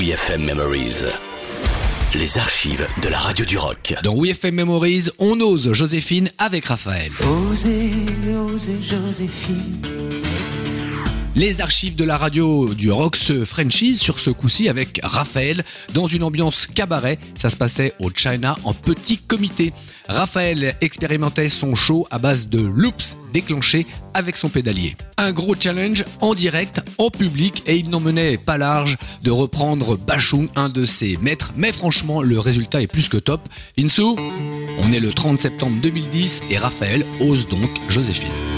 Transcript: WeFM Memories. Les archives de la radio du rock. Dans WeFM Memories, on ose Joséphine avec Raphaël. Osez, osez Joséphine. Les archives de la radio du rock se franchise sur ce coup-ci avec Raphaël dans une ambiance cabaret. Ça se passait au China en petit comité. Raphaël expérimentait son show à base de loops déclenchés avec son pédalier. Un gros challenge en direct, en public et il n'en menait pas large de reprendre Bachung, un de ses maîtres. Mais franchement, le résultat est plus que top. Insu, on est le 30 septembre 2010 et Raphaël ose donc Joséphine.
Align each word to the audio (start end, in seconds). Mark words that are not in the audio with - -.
WeFM 0.00 0.44
Memories. 0.44 1.04
Les 2.14 2.38
archives 2.38 2.86
de 3.02 3.08
la 3.10 3.18
radio 3.18 3.44
du 3.44 3.58
rock. 3.58 3.94
Dans 4.02 4.18
WeFM 4.18 4.54
Memories, 4.54 5.10
on 5.18 5.38
ose 5.42 5.74
Joséphine 5.74 6.30
avec 6.38 6.64
Raphaël. 6.64 7.12
Osez, 7.50 7.92
osez 8.50 8.78
Joséphine. 8.78 9.99
Les 11.36 11.60
archives 11.60 11.94
de 11.94 12.02
la 12.04 12.18
radio 12.18 12.74
du 12.74 12.90
rock 12.90 13.14
se 13.14 13.44
franchise 13.44 14.00
sur 14.00 14.18
ce 14.18 14.30
coup-ci 14.30 14.68
avec 14.68 15.00
Raphaël 15.02 15.64
dans 15.94 16.08
une 16.08 16.24
ambiance 16.24 16.66
cabaret. 16.66 17.18
Ça 17.36 17.50
se 17.50 17.56
passait 17.56 17.94
au 18.00 18.10
China 18.10 18.56
en 18.64 18.74
petit 18.74 19.18
comité. 19.18 19.72
Raphaël 20.08 20.74
expérimentait 20.80 21.48
son 21.48 21.76
show 21.76 22.08
à 22.10 22.18
base 22.18 22.48
de 22.48 22.58
loops 22.58 23.16
déclenchés 23.32 23.86
avec 24.12 24.36
son 24.36 24.48
pédalier. 24.48 24.96
Un 25.18 25.30
gros 25.30 25.54
challenge 25.54 26.04
en 26.20 26.34
direct, 26.34 26.80
en 26.98 27.10
public 27.10 27.62
et 27.66 27.76
il 27.76 27.90
n'en 27.90 28.00
menait 28.00 28.36
pas 28.36 28.58
large 28.58 28.98
de 29.22 29.30
reprendre 29.30 29.96
Bachung, 29.96 30.48
un 30.56 30.68
de 30.68 30.84
ses 30.84 31.16
maîtres. 31.18 31.52
Mais 31.56 31.70
franchement, 31.70 32.22
le 32.22 32.40
résultat 32.40 32.82
est 32.82 32.88
plus 32.88 33.08
que 33.08 33.18
top. 33.18 33.48
Insu, 33.78 34.02
on 34.02 34.92
est 34.92 35.00
le 35.00 35.12
30 35.12 35.40
septembre 35.40 35.80
2010 35.80 36.42
et 36.50 36.58
Raphaël 36.58 37.06
ose 37.20 37.46
donc 37.46 37.70
Joséphine. 37.88 38.49